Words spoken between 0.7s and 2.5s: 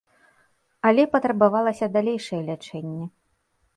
Але патрабавалася далейшае